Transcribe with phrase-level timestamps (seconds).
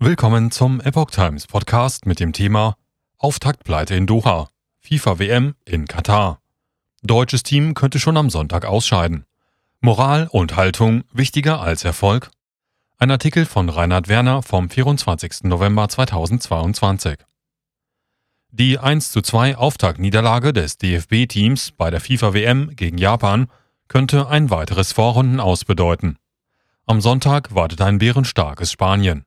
[0.00, 2.76] Willkommen zum Epoch Times Podcast mit dem Thema
[3.18, 6.40] Auftaktpleite in Doha, FIFA WM in Katar.
[7.02, 9.24] Deutsches Team könnte schon am Sonntag ausscheiden.
[9.80, 12.30] Moral und Haltung wichtiger als Erfolg?
[12.98, 15.42] Ein Artikel von Reinhard Werner vom 24.
[15.42, 17.18] November 2022.
[18.52, 23.48] Die 1 zu 2 Auftaktniederlage des DFB-Teams bei der FIFA WM gegen Japan
[23.88, 26.18] könnte ein weiteres Vorrundenaus bedeuten.
[26.86, 29.24] Am Sonntag wartet ein bärenstarkes Spanien.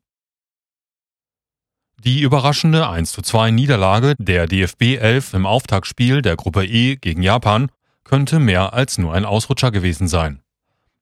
[2.04, 7.22] Die überraschende 1 zu 2 Niederlage der DFB 11 im Auftaktspiel der Gruppe E gegen
[7.22, 7.70] Japan
[8.04, 10.42] könnte mehr als nur ein Ausrutscher gewesen sein.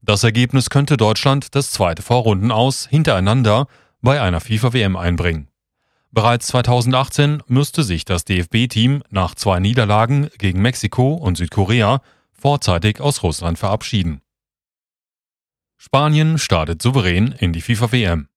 [0.02, 3.68] Das Ergebnis könnte Deutschland das zweite Vorrundenaus hintereinander
[4.02, 5.48] bei einer FIFA-WM einbringen.
[6.12, 12.02] Bereits 2018 müsste sich das DFB-Team nach zwei Niederlagen gegen Mexiko und Südkorea
[12.34, 14.20] vorzeitig aus Russland verabschieden.
[15.78, 18.28] Spanien startet souverän in die FIFA-WM.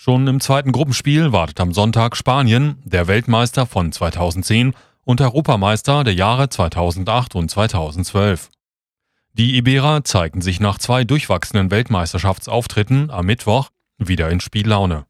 [0.00, 6.14] Schon im zweiten Gruppenspiel wartet am Sonntag Spanien, der Weltmeister von 2010 und Europameister der
[6.14, 8.48] Jahre 2008 und 2012.
[9.32, 15.04] Die Iberer zeigten sich nach zwei durchwachsenen Weltmeisterschaftsauftritten am Mittwoch wieder in Spiellaune.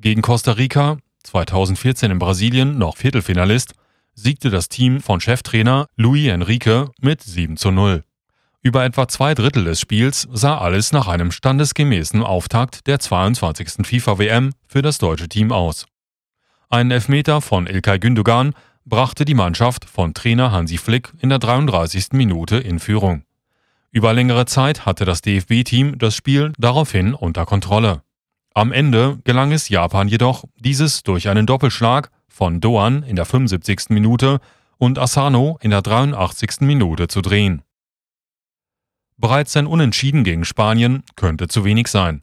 [0.00, 3.72] Gegen Costa Rica, 2014 in Brasilien noch Viertelfinalist,
[4.12, 8.04] siegte das Team von Cheftrainer Luis Enrique mit 7 zu 0.
[8.66, 13.86] Über etwa zwei Drittel des Spiels sah alles nach einem standesgemäßen Auftakt der 22.
[13.86, 15.84] FIFA-WM für das deutsche Team aus.
[16.70, 18.54] Ein Elfmeter von Ilkay Gündogan
[18.86, 22.12] brachte die Mannschaft von Trainer Hansi Flick in der 33.
[22.12, 23.24] Minute in Führung.
[23.90, 28.00] Über längere Zeit hatte das DFB-Team das Spiel daraufhin unter Kontrolle.
[28.54, 33.90] Am Ende gelang es Japan jedoch, dieses durch einen Doppelschlag von Doan in der 75.
[33.90, 34.40] Minute
[34.78, 36.62] und Asano in der 83.
[36.62, 37.60] Minute zu drehen.
[39.16, 42.22] Bereits ein Unentschieden gegen Spanien könnte zu wenig sein.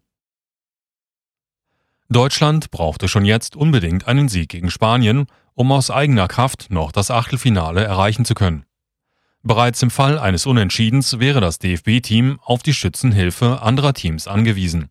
[2.09, 7.09] Deutschland brauchte schon jetzt unbedingt einen Sieg gegen Spanien, um aus eigener Kraft noch das
[7.09, 8.65] Achtelfinale erreichen zu können.
[9.43, 14.89] Bereits im Fall eines Unentschiedens wäre das DFB-Team auf die Schützenhilfe anderer Teams angewiesen.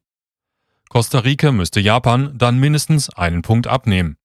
[0.88, 4.16] Costa Rica müsste Japan dann mindestens einen Punkt abnehmen,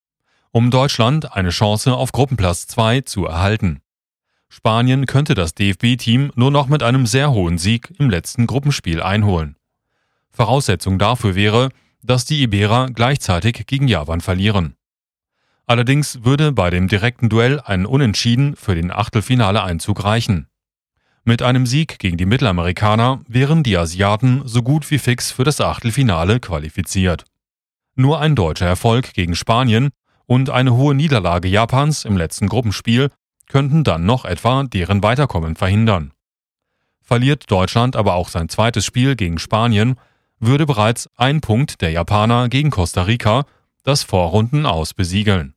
[0.51, 3.81] um Deutschland eine Chance auf Gruppenplatz 2 zu erhalten.
[4.55, 9.57] Spanien könnte das DFB-Team nur noch mit einem sehr hohen Sieg im letzten Gruppenspiel einholen.
[10.31, 11.71] Voraussetzung dafür wäre,
[12.01, 14.77] dass die Iberer gleichzeitig gegen Japan verlieren.
[15.65, 20.47] Allerdings würde bei dem direkten Duell ein Unentschieden für den Achtelfinale-Einzug reichen.
[21.25, 25.59] Mit einem Sieg gegen die Mittelamerikaner wären die Asiaten so gut wie fix für das
[25.59, 27.25] Achtelfinale qualifiziert.
[27.95, 29.89] Nur ein deutscher Erfolg gegen Spanien
[30.25, 33.09] und eine hohe Niederlage Japans im letzten Gruppenspiel
[33.47, 36.11] könnten dann noch etwa deren Weiterkommen verhindern.
[37.01, 39.95] Verliert Deutschland aber auch sein zweites Spiel gegen Spanien,
[40.39, 43.45] würde bereits ein Punkt der Japaner gegen Costa Rica
[43.83, 45.53] das Vorrunden aus besiegeln.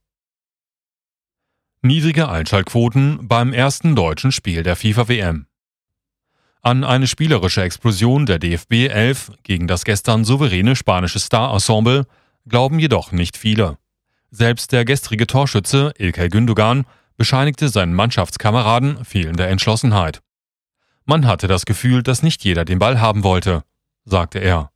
[1.81, 5.47] Niedrige Einschaltquoten beim ersten deutschen Spiel der FIFA WM.
[6.61, 12.07] An eine spielerische Explosion der DFB 11 gegen das gestern souveräne spanische Star-Ensemble
[12.47, 13.79] glauben jedoch nicht viele.
[14.31, 16.85] Selbst der gestrige Torschütze Ilkay Gündogan
[17.19, 20.23] bescheinigte seinen Mannschaftskameraden fehlende Entschlossenheit.
[21.05, 23.65] Man hatte das Gefühl, dass nicht jeder den Ball haben wollte,
[24.05, 24.71] sagte er.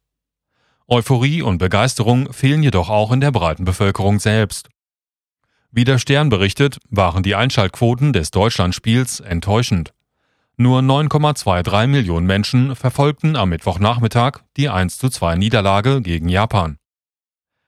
[0.89, 4.69] Euphorie und Begeisterung fehlen jedoch auch in der breiten Bevölkerung selbst.
[5.71, 9.95] Wie der Stern berichtet, waren die Einschaltquoten des Deutschlandspiels enttäuschend.
[10.59, 16.77] Nur 9,23 Millionen Menschen verfolgten am Mittwochnachmittag die 1:2 Niederlage gegen Japan.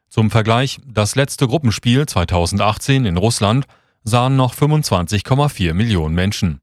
[0.08, 3.66] Zum Vergleich, das letzte Gruppenspiel 2018 in Russland
[4.04, 6.60] sahen noch 25,4 Millionen Menschen.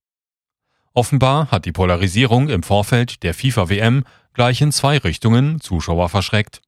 [0.94, 4.04] Offenbar hat die Polarisierung im Vorfeld der FIFA-WM
[4.34, 6.62] gleich in zwei Richtungen Zuschauer verschreckt.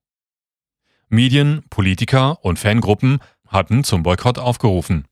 [1.09, 5.05] Medien, Politiker und Fangruppen hatten zum Boykott aufgerufen.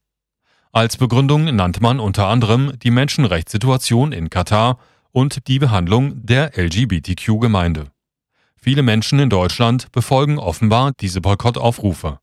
[0.71, 4.79] Als Begründung nannte man unter anderem die Menschenrechtssituation in Katar
[5.11, 7.91] und die Behandlung der LGBTQ-Gemeinde.
[8.55, 12.19] Viele Menschen in Deutschland befolgen offenbar diese Boykottaufrufe.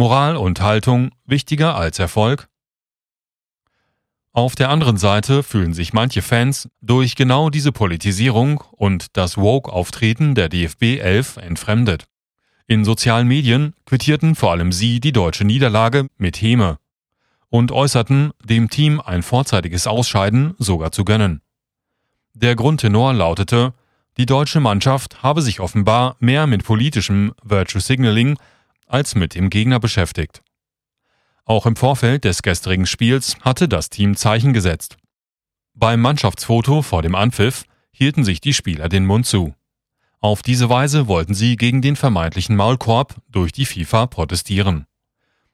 [0.00, 2.48] Moral und Haltung wichtiger als Erfolg?
[4.32, 10.36] Auf der anderen Seite fühlen sich manche Fans durch genau diese Politisierung und das Woke-Auftreten
[10.36, 12.06] der DFB 11 entfremdet.
[12.68, 16.78] In sozialen Medien quittierten vor allem sie die deutsche Niederlage mit Häme
[17.48, 21.42] und äußerten dem Team ein vorzeitiges Ausscheiden sogar zu gönnen.
[22.34, 23.74] Der Grundtenor lautete,
[24.16, 28.38] die deutsche Mannschaft habe sich offenbar mehr mit politischem Virtue Signaling
[28.88, 30.42] als mit dem Gegner beschäftigt.
[31.44, 34.96] Auch im Vorfeld des gestrigen Spiels hatte das Team Zeichen gesetzt.
[35.74, 39.54] Beim Mannschaftsfoto vor dem Anpfiff hielten sich die Spieler den Mund zu.
[40.20, 44.86] Auf diese Weise wollten sie gegen den vermeintlichen Maulkorb durch die FIFA protestieren.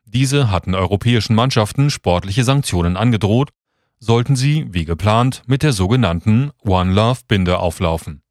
[0.07, 3.51] Diese hatten europäischen Mannschaften sportliche Sanktionen angedroht,
[3.99, 8.23] sollten sie, wie geplant, mit der sogenannten One Love Binde auflaufen.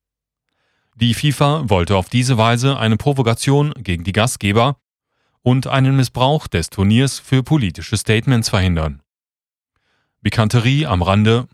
[0.95, 4.77] Die FIFA wollte auf diese Weise eine Provokation gegen die Gastgeber
[5.43, 9.01] und einen Missbrauch des Turniers für politische Statements verhindern.
[10.23, 11.47] Pikanterie am Rande.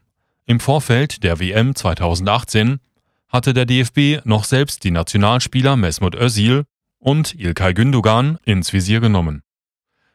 [0.46, 2.80] Im Vorfeld der WM 2018
[3.28, 6.66] hatte der DFB noch selbst die Nationalspieler Mesmut Özil
[7.00, 9.42] und Ilkay Gündogan ins Visier genommen.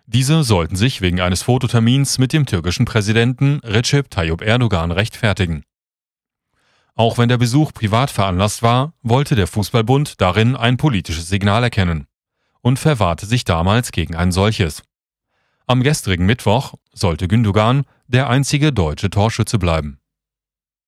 [0.06, 5.64] Diese sollten sich wegen eines Fototermins mit dem türkischen Präsidenten Recep Tayyip Erdogan rechtfertigen.
[6.94, 12.06] Auch wenn der Besuch privat veranlasst war, wollte der Fußballbund darin ein politisches Signal erkennen
[12.64, 14.82] und verwahrte sich damals gegen ein solches.
[15.66, 20.00] Am gestrigen Mittwoch sollte Gündogan der einzige deutsche Torschütze bleiben.